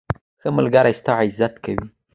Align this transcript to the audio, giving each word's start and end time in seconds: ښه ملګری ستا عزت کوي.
ښه 0.41 0.49
ملګری 0.57 0.93
ستا 0.99 1.13
عزت 1.23 1.53
کوي. 1.63 1.87